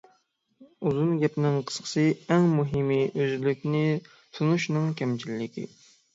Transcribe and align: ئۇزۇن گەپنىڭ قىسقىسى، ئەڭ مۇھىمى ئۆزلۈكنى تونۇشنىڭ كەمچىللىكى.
ئۇزۇن 0.91 1.11
گەپنىڭ 1.23 1.57
قىسقىسى، 1.71 2.05
ئەڭ 2.31 2.47
مۇھىمى 2.61 2.99
ئۆزلۈكنى 3.11 3.85
تونۇشنىڭ 4.41 4.91
كەمچىللىكى. 5.05 5.71